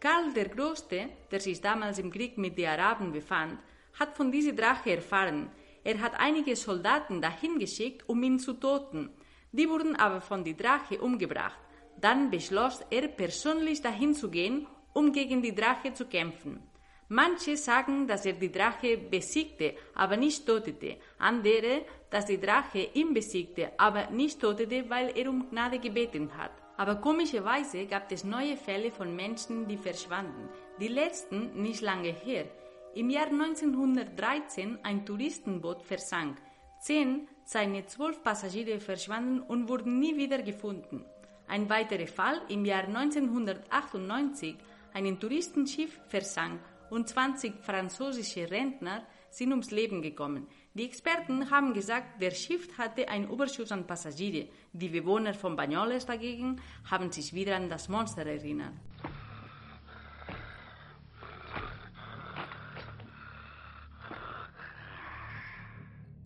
Karl 0.00 0.32
der 0.32 0.48
Große, 0.48 1.08
der 1.30 1.40
sich 1.40 1.60
damals 1.60 1.98
im 1.98 2.10
Krieg 2.10 2.36
mit 2.36 2.58
den 2.58 2.68
Araben 2.68 3.12
befand, 3.12 3.60
hat 3.98 4.16
von 4.16 4.32
dieser 4.32 4.52
Drache 4.52 4.96
erfahren. 4.96 5.50
Er 5.84 6.00
hat 6.00 6.18
einige 6.18 6.56
Soldaten 6.56 7.20
dahin 7.20 7.58
geschickt, 7.58 8.08
um 8.08 8.22
ihn 8.22 8.38
zu 8.38 8.54
töten. 8.54 9.10
Die 9.52 9.68
wurden 9.68 9.94
aber 9.96 10.20
von 10.20 10.42
der 10.42 10.54
Drache 10.54 10.98
umgebracht. 11.00 11.60
Dann 12.00 12.30
beschloss 12.30 12.80
er 12.90 13.06
persönlich 13.08 13.82
dahin 13.82 14.14
zu 14.14 14.30
gehen, 14.30 14.66
um 14.94 15.12
gegen 15.12 15.42
die 15.42 15.54
Drache 15.54 15.92
zu 15.92 16.06
kämpfen. 16.06 16.62
Manche 17.08 17.56
sagen, 17.56 18.08
dass 18.08 18.24
er 18.24 18.32
die 18.32 18.50
Drache 18.50 18.96
besiegte, 18.96 19.74
aber 19.94 20.16
nicht 20.16 20.46
tötete. 20.46 20.96
Andere, 21.18 21.84
dass 22.10 22.24
die 22.26 22.40
Drache 22.40 22.88
ihn 22.94 23.12
besiegte, 23.12 23.72
aber 23.76 24.10
nicht 24.10 24.40
tötete, 24.40 24.88
weil 24.88 25.16
er 25.16 25.28
um 25.28 25.50
Gnade 25.50 25.78
gebeten 25.78 26.30
hat. 26.36 26.52
Aber 26.78 26.96
komischerweise 26.96 27.86
gab 27.86 28.10
es 28.10 28.24
neue 28.24 28.56
Fälle 28.56 28.90
von 28.90 29.14
Menschen, 29.14 29.68
die 29.68 29.76
verschwanden. 29.76 30.48
Die 30.80 30.88
letzten 30.88 31.62
nicht 31.62 31.82
lange 31.82 32.10
her. 32.10 32.46
Im 32.94 33.10
Jahr 33.10 33.26
1913 33.26 34.78
ein 34.84 35.04
Touristenboot 35.04 35.82
versank. 35.82 36.38
Zehn 36.78 37.26
seiner 37.44 37.84
zwölf 37.88 38.22
Passagiere 38.22 38.78
verschwanden 38.78 39.40
und 39.40 39.68
wurden 39.68 39.98
nie 39.98 40.16
wieder 40.16 40.40
gefunden. 40.42 41.04
Ein 41.48 41.68
weiterer 41.68 42.06
Fall 42.06 42.40
im 42.48 42.64
Jahr 42.64 42.84
1998 42.84 44.54
ein 44.92 45.18
Touristenschiff 45.18 45.98
versank 46.06 46.60
und 46.90 47.08
20 47.08 47.54
französische 47.62 48.48
Rentner 48.48 49.02
sind 49.28 49.50
ums 49.50 49.72
Leben 49.72 50.00
gekommen. 50.00 50.46
Die 50.74 50.84
Experten 50.84 51.50
haben 51.50 51.74
gesagt, 51.74 52.22
der 52.22 52.30
Schiff 52.30 52.78
hatte 52.78 53.08
einen 53.08 53.28
Überschuss 53.28 53.72
an 53.72 53.88
Passagiere. 53.88 54.46
Die 54.72 54.88
Bewohner 54.88 55.34
von 55.34 55.56
Banyoles 55.56 56.06
dagegen 56.06 56.60
haben 56.88 57.10
sich 57.10 57.34
wieder 57.34 57.56
an 57.56 57.68
das 57.68 57.88
Monster 57.88 58.24
erinnert. 58.24 58.74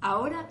Ahora 0.08 0.48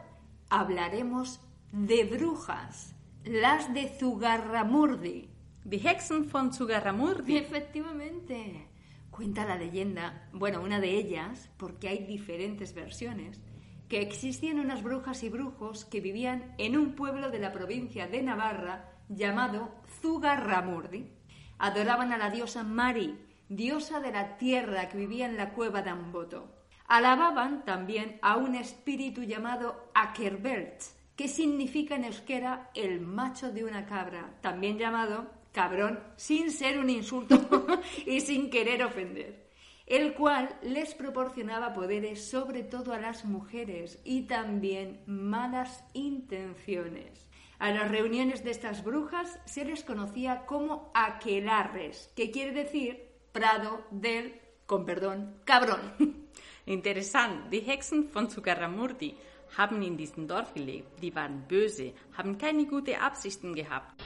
hablaremos 0.51 1.41
de 1.71 2.03
brujas, 2.03 2.95
las 3.25 3.73
de 3.73 3.89
Zugarramurdi. 3.89 5.31
Die 5.63 5.79
Hexen 5.79 6.29
von 6.29 6.53
Zugarramurdi. 6.53 7.37
Efectivamente. 7.37 8.67
Cuenta 9.09 9.45
la 9.45 9.55
leyenda, 9.55 10.29
bueno, 10.31 10.61
una 10.61 10.79
de 10.79 10.91
ellas, 10.91 11.49
porque 11.57 11.87
hay 11.87 12.05
diferentes 12.05 12.75
versiones, 12.75 13.41
que 13.89 13.99
existían 13.99 14.59
unas 14.59 14.83
brujas 14.83 15.23
y 15.23 15.29
brujos 15.29 15.85
que 15.85 16.01
vivían 16.01 16.53
en 16.59 16.77
un 16.77 16.93
pueblo 16.93 17.31
de 17.31 17.39
la 17.39 17.51
provincia 17.51 18.07
de 18.07 18.21
Navarra 18.21 18.91
llamado 19.09 19.71
Zugarramurdi. 20.01 21.09
Adoraban 21.57 22.13
a 22.13 22.19
la 22.19 22.29
diosa 22.29 22.61
Mari, 22.61 23.17
diosa 23.49 24.01
de 24.01 24.11
la 24.11 24.37
tierra 24.37 24.87
que 24.87 24.99
vivía 24.99 25.25
en 25.25 25.35
la 25.35 25.51
cueva 25.53 25.81
de 25.81 25.89
Amboto. 25.89 26.56
Alababan 26.87 27.65
también 27.65 28.17
a 28.21 28.37
un 28.37 28.55
espíritu 28.55 29.23
llamado 29.23 29.89
Akerbelt, 29.93 30.81
que 31.17 31.27
significa 31.27 31.95
en 31.95 32.05
euskera 32.05 32.69
el 32.75 33.01
macho 33.01 33.51
de 33.51 33.65
una 33.65 33.85
cabra, 33.85 34.37
también 34.41 34.77
llamado 34.77 35.29
cabrón, 35.51 35.99
sin 36.15 36.51
ser 36.51 36.79
un 36.79 36.89
insulto 36.89 37.67
y 38.05 38.21
sin 38.21 38.49
querer 38.49 38.83
ofender, 38.83 39.49
el 39.85 40.13
cual 40.13 40.55
les 40.61 40.93
proporcionaba 40.93 41.73
poderes 41.73 42.29
sobre 42.29 42.63
todo 42.63 42.93
a 42.93 42.99
las 42.99 43.25
mujeres 43.25 43.99
y 44.05 44.21
también 44.21 45.01
malas 45.07 45.83
intenciones. 45.93 47.27
A 47.59 47.71
las 47.71 47.89
reuniones 47.89 48.43
de 48.43 48.51
estas 48.51 48.83
brujas 48.83 49.39
se 49.45 49.65
les 49.65 49.83
conocía 49.83 50.45
como 50.45 50.91
aquelarres, 50.93 52.13
que 52.15 52.31
quiere 52.31 52.51
decir 52.51 53.09
prado 53.31 53.83
del, 53.91 54.39
con 54.67 54.85
perdón, 54.85 55.41
cabrón. 55.43 55.81
Interessant, 56.67 57.49
die 57.49 57.61
Hexen 57.61 58.09
von 58.09 58.29
Zugarramurdi 58.29 59.15
haben 59.57 59.81
in 59.81 59.95
diesem 59.95 60.27
Dorf 60.27 60.53
gelebt. 60.53 61.01
Die 61.01 61.15
waren 61.15 61.47
böse, 61.47 61.93
haben 62.17 62.37
keine 62.37 62.65
gute 62.65 62.99
Absichten 62.99 63.55
gehabt. 63.55 64.03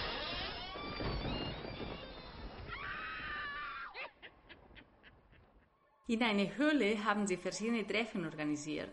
In 6.06 6.21
einer 6.21 6.56
Höhle 6.56 7.04
haben 7.04 7.26
sie 7.26 7.38
verschiedene 7.38 7.88
Treffen 7.88 8.26
organisiert. 8.26 8.91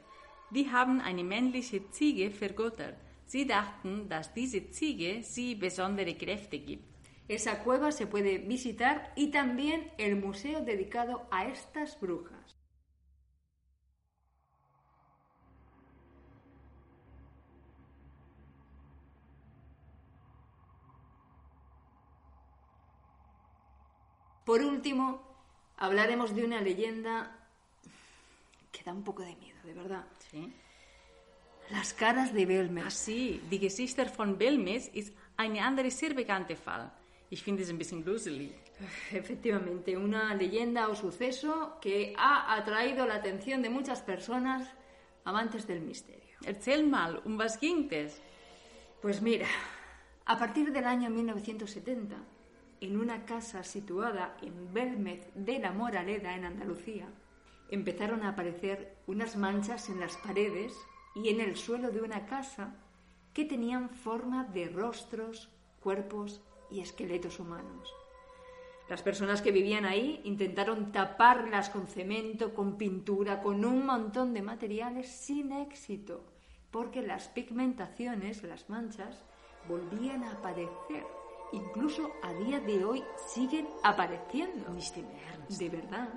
Die 0.51 0.71
haben 0.71 1.03
eine 1.03 1.23
männliche 1.23 1.91
Ziege 1.91 2.31
vergöttert. 2.31 2.97
Sie 3.27 3.47
dachten, 3.47 4.09
dass 4.09 4.33
diese 4.33 4.71
Ziege 4.71 5.23
sie 5.23 5.55
besondere 5.55 6.15
Kräfte 6.15 6.59
gibt. 6.59 6.85
Esa 7.29 7.63
cueva 7.63 7.93
se 7.93 8.07
puede 8.07 8.39
visitar 8.39 9.13
y 9.15 9.31
también 9.31 9.91
el 9.99 10.17
museo 10.17 10.63
dedicado 10.63 11.29
a 11.31 11.45
estas 11.45 12.01
brujas. 12.01 12.58
Por 24.49 24.63
último, 24.63 25.21
hablaremos 25.77 26.35
de 26.35 26.43
una 26.43 26.63
leyenda 26.63 27.37
que 28.73 28.83
da 28.83 28.95
un 28.95 29.05
poco 29.05 29.23
de 29.23 29.37
miedo, 29.37 29.59
de 29.63 29.75
verdad. 29.75 30.07
Sí. 30.31 30.51
Las 31.69 31.93
caras 31.93 32.33
de 32.33 32.47
Belmes. 32.47 32.85
Ah, 32.87 32.91
sí, 32.91 33.43
die 33.51 33.59
Gesichter 33.59 34.09
von 34.09 34.39
Belmes 34.39 34.89
ist 34.95 35.13
eine 35.37 35.61
andere 35.61 35.91
sehr 35.91 36.15
bekannte 36.15 36.57
Fall. 36.57 36.91
Ich 37.29 37.43
finde 37.43 37.63
es 37.63 37.69
ein 37.69 37.77
bisschen 37.77 38.03
gruselig. 38.03 38.55
Efectivamente, 39.13 39.99
una 39.99 40.35
leyenda 40.35 40.89
o 40.89 40.95
suceso 40.95 41.77
que 41.83 42.15
ha 42.17 42.55
atraído 42.57 43.07
la 43.07 43.17
atención 43.17 43.61
de 43.61 43.69
muchas 43.69 44.01
personas 44.01 44.67
amantes 45.25 45.67
del 45.67 45.83
misterio. 45.83 46.39
Erzähl 46.47 46.89
mal, 46.89 47.21
um 47.27 47.37
was 47.37 47.59
ging 47.59 47.87
es? 47.93 48.19
Pues 49.03 49.21
mira, 49.21 49.47
a 50.25 50.39
partir 50.39 50.73
del 50.73 50.87
año 50.87 51.11
1970, 51.11 52.17
en 52.81 52.99
una 52.99 53.25
casa 53.25 53.63
situada 53.65 54.37
en 54.43 54.73
Belmez 54.73 55.29
de 55.35 55.59
la 55.59 55.73
Moraleda, 55.73 56.35
en 56.35 56.45
Andalucía, 56.45 57.09
empezaron 57.71 58.23
a 58.23 58.31
aparecer 58.31 58.97
unas 59.07 59.37
manchas 59.37 59.89
en 59.89 60.01
las 60.01 60.17
paredes 60.17 60.75
y 61.15 61.29
en 61.29 61.41
el 61.41 61.57
suelo 61.57 61.91
de 61.91 62.03
una 62.03 62.27
casa 62.27 62.75
que 63.33 63.45
tenían 63.45 63.91
forma 63.91 64.45
de 64.45 64.69
rostros, 64.69 65.51
cuerpos 65.81 66.41
y 66.71 66.81
esqueletos 66.81 67.41
humanos. 67.41 67.93
Las 68.89 69.03
personas 69.03 69.43
que 69.43 69.53
vivían 69.53 69.85
ahí 69.85 70.21
intentaron 70.25 70.93
taparlas 70.93 71.69
con 71.69 71.87
cemento, 71.89 72.55
con 72.55 72.79
pintura, 72.79 73.43
con 73.43 73.65
un 73.65 73.85
montón 73.85 74.33
de 74.33 74.41
materiales 74.41 75.09
sin 75.09 75.53
éxito, 75.53 76.25
porque 76.71 77.03
las 77.03 77.29
pigmentaciones, 77.29 78.43
las 78.43 78.71
manchas, 78.71 79.23
volvían 79.69 80.25
a 80.25 80.33
aparecer. 80.33 81.18
Incluso 81.53 82.11
a 82.23 82.33
día 82.35 82.61
de 82.61 82.85
hoy 82.85 83.03
siguen 83.27 83.67
apareciendo. 83.83 84.71
Nicht 84.75 84.97
im 84.97 85.07
Ernst. 85.33 85.61
De 85.61 85.71
verdad. 85.71 86.09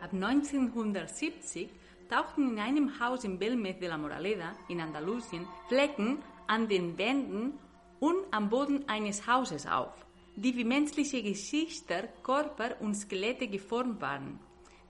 Ab 0.00 0.12
1970 0.12 1.70
tauchten 2.08 2.50
in 2.50 2.58
einem 2.58 2.98
Haus 2.98 3.24
in 3.24 3.38
Belmez 3.38 3.78
de 3.78 3.88
la 3.88 3.96
Moraleda 3.96 4.54
in 4.68 4.80
Andalusien 4.80 5.46
Flecken 5.68 6.18
an 6.48 6.68
den 6.68 6.98
Wänden 6.98 7.58
und 8.00 8.24
am 8.32 8.50
Boden 8.50 8.88
eines 8.88 9.26
Hauses 9.28 9.66
auf, 9.66 9.94
die 10.34 10.56
wie 10.56 10.64
menschliche 10.64 11.22
Gesichter, 11.22 12.08
Körper 12.24 12.80
und 12.80 12.96
Skelette 12.96 13.46
geformt 13.46 14.00
waren. 14.00 14.40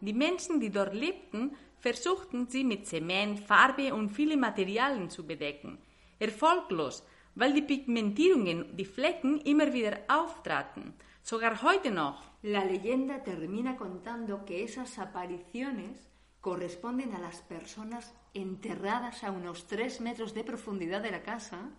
Die 0.01 0.15
Menschen, 0.15 0.59
die 0.61 0.71
dort 0.71 0.95
lebten, 0.95 1.55
versuchten 1.79 2.49
sie 2.49 2.65
mit 2.65 2.87
Zement, 2.87 3.39
Farbe 3.41 3.93
und 3.93 4.09
viele 4.09 4.37
Materialien 4.37 5.11
zu 5.11 5.27
bedecken. 5.27 5.79
Erfolglos, 6.19 7.05
weil 7.35 7.55
die 7.55 7.63
Pigmentierungen, 7.63 8.77
die 8.77 8.85
Flecken 8.85 9.41
immer 9.41 9.73
wieder 9.73 10.01
auftraten. 10.09 10.95
Sogar 11.23 11.63
heute 11.63 11.91
noch. 11.91 12.23
La 12.43 12.65
leyenda 12.65 13.23
termina 13.23 13.77
contando 13.77 14.45
que 14.45 14.65
esas 14.65 14.99
apariciones 14.99 16.09
corresponden 16.41 17.15
a 17.15 17.21
las 17.21 17.41
personas 17.43 18.13
enterradas 18.35 19.23
a 19.23 19.31
unos 19.31 19.67
tres 19.67 20.01
metros 20.01 20.35
de 20.35 20.43
profundidad 20.43 21.01
de 21.01 21.13
la 21.13 21.23
casa, 21.23 21.71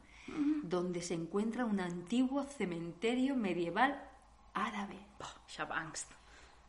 donde 0.64 1.02
se 1.02 1.16
encuentra 1.16 1.66
un 1.66 1.82
antiguo 1.82 2.46
cementerio 2.46 3.36
medieval 3.36 4.02
árabe. 4.54 4.98
Habe 5.58 5.74
Angst. 5.74 6.10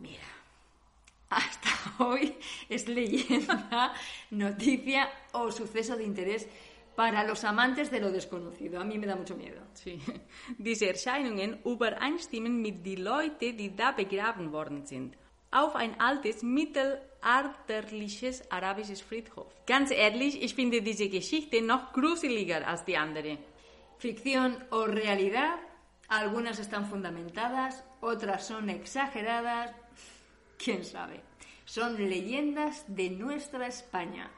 Mira, 0.00 0.26
hasta 1.30 1.70
hoy 1.98 2.36
es 2.68 2.88
leyenda, 2.88 3.94
noticia 4.30 5.08
o 5.32 5.52
suceso 5.52 5.96
de 5.96 6.04
interés 6.04 6.48
para 6.96 7.24
los 7.24 7.44
amantes 7.44 7.90
de 7.90 8.00
lo 8.00 8.10
desconocido. 8.10 8.80
A 8.80 8.84
mí 8.84 8.98
me 8.98 9.06
da 9.06 9.16
mucho 9.16 9.36
miedo. 9.36 9.60
Sí. 9.74 10.00
Diese 10.58 10.88
Erscheinungen 10.88 11.60
übereinstimmen 11.64 12.60
mit 12.60 12.84
die 12.84 12.96
Leute, 12.96 13.52
die 13.52 13.74
da 13.74 13.92
begraben 13.92 14.52
worden 14.52 14.86
sind. 14.86 15.16
Auf 15.50 15.76
ein 15.76 16.00
altes, 16.00 16.42
mittelalterliches 16.42 18.50
arabisches 18.50 19.02
Friedhof. 19.02 19.52
Ganz 19.66 19.90
ehrlich, 19.90 20.42
ich 20.42 20.54
finde 20.54 20.82
diese 20.82 21.08
Geschichte 21.08 21.62
noch 21.62 21.92
gruseliger 21.92 22.66
als 22.66 22.84
die 22.84 22.96
andere. 22.96 23.38
Ficción 23.98 24.56
o 24.70 24.86
realidad, 24.86 25.58
algunas 26.08 26.58
están 26.58 26.86
fundamentadas, 26.86 27.84
otras 28.00 28.46
son 28.46 28.68
exageradas, 28.68 29.70
quién 30.58 30.84
sabe. 30.84 31.20
Son 31.64 31.96
leyendas 31.96 32.84
de 32.88 33.10
nuestra 33.10 33.66
España. 33.66 34.30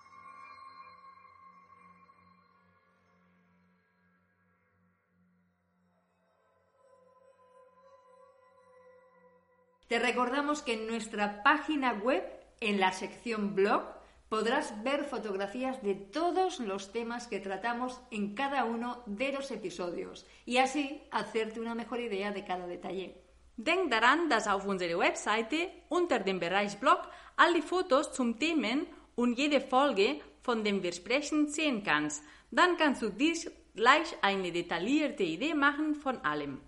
Te 9.88 9.98
recordamos 10.00 10.62
que 10.62 10.74
en 10.74 10.86
nuestra 10.86 11.42
página 11.44 11.92
web, 11.92 12.24
en 12.60 12.80
la 12.80 12.92
sección 12.92 13.54
blog, 13.54 13.84
podrás 14.28 14.82
ver 14.82 15.04
fotografías 15.04 15.80
de 15.82 15.94
todos 15.94 16.58
los 16.58 16.90
temas 16.90 17.28
que 17.28 17.38
tratamos 17.38 18.00
en 18.10 18.34
cada 18.34 18.64
uno 18.64 19.02
de 19.06 19.30
los 19.30 19.50
episodios 19.52 20.26
y 20.44 20.56
así 20.58 21.02
hacerte 21.12 21.60
una 21.60 21.76
mejor 21.76 22.00
idea 22.00 22.32
de 22.32 22.44
cada 22.44 22.66
detalle. 22.66 23.14
Denk 23.56 23.90
daran, 23.90 24.28
dass 24.28 24.48
auf 24.48 24.66
unserer 24.66 24.98
Webseite 24.98 25.70
unter 25.88 26.24
dem 26.24 26.40
Bereich 26.40 26.78
Blog 26.78 27.08
all 27.36 27.54
die 27.54 27.62
Fotos 27.62 28.12
zum 28.12 28.38
Themen 28.38 28.86
und 29.14 29.38
jede 29.38 29.60
Folge, 29.60 30.20
von 30.42 30.62
dem 30.62 30.82
wir 30.82 30.92
sprechen, 30.92 31.48
sehen 31.48 31.82
kannst. 31.82 32.22
Dann 32.50 32.76
kannst 32.76 33.00
du 33.00 33.08
dir 33.08 33.34
gleich 33.74 34.14
eine 34.20 34.52
detaillierte 34.52 35.22
Idee 35.22 35.54
machen 35.54 35.94
von 35.94 36.18
allem. 36.18 36.60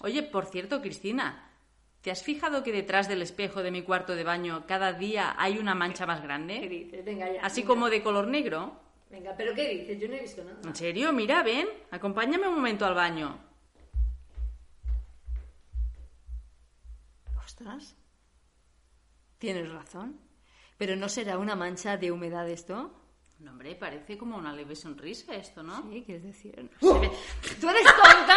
Oye, 0.00 0.22
por 0.22 0.46
cierto, 0.46 0.80
Cristina, 0.80 1.34
¿Te 2.02 2.10
has 2.12 2.22
fijado 2.22 2.62
que 2.62 2.72
detrás 2.72 3.08
del 3.08 3.22
espejo 3.22 3.62
de 3.62 3.70
mi 3.70 3.82
cuarto 3.82 4.14
de 4.14 4.24
baño 4.24 4.64
cada 4.66 4.92
día 4.92 5.34
hay 5.36 5.58
una 5.58 5.74
mancha 5.74 6.06
más 6.06 6.22
grande? 6.22 6.60
¿Qué 6.60 6.68
dices? 6.68 7.04
Venga 7.04 7.30
ya. 7.32 7.42
Así 7.42 7.62
venga. 7.62 7.74
como 7.74 7.90
de 7.90 8.02
color 8.02 8.28
negro. 8.28 8.80
Venga, 9.10 9.34
¿pero 9.36 9.54
qué 9.54 9.68
dices? 9.68 9.98
Yo 9.98 10.06
no 10.08 10.14
he 10.14 10.20
visto 10.20 10.44
nada. 10.44 10.58
¿En 10.64 10.76
serio? 10.76 11.12
Mira, 11.12 11.42
ven, 11.42 11.66
acompáñame 11.90 12.46
un 12.46 12.54
momento 12.54 12.84
al 12.86 12.94
baño. 12.94 13.38
Ostras. 17.44 17.96
Tienes 19.38 19.70
razón. 19.70 20.20
¿Pero 20.76 20.94
no 20.94 21.08
será 21.08 21.38
una 21.38 21.56
mancha 21.56 21.96
de 21.96 22.12
humedad 22.12 22.48
esto? 22.48 22.92
No, 23.40 23.52
hombre, 23.52 23.74
parece 23.74 24.16
como 24.18 24.36
una 24.36 24.52
leve 24.52 24.76
sonrisa 24.76 25.34
esto, 25.34 25.62
¿no? 25.62 25.90
Sí, 25.90 26.02
quieres 26.04 26.24
decir. 26.24 26.70
No 26.80 27.00
ve. 27.00 27.10
¿Tú 27.60 27.68
eres 27.68 27.84
tonta? 27.84 28.36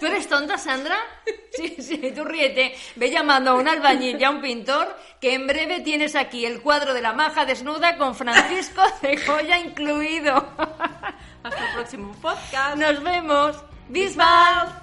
¿Tú 0.00 0.06
eres 0.06 0.28
tonta, 0.28 0.58
Sandra? 0.58 0.96
Sí, 1.54 1.76
sí, 1.80 2.12
tú 2.14 2.24
ríete. 2.24 2.74
Ve 2.96 3.10
llamando 3.10 3.50
a 3.50 3.54
un 3.54 3.68
albañil 3.68 4.18
y 4.18 4.24
a 4.24 4.30
un 4.30 4.40
pintor 4.40 4.96
que 5.20 5.34
en 5.34 5.46
breve 5.46 5.80
tienes 5.80 6.16
aquí 6.16 6.46
el 6.46 6.62
cuadro 6.62 6.94
de 6.94 7.02
la 7.02 7.12
maja 7.12 7.44
desnuda 7.44 7.96
con 7.98 8.14
Francisco 8.14 8.82
de 9.02 9.16
Goya 9.16 9.58
incluido. 9.58 10.34
Hasta 11.42 11.68
el 11.68 11.74
próximo 11.74 12.12
podcast. 12.22 12.76
Nos 12.76 13.02
vemos. 13.02 13.56
Bisbal. 13.88 14.82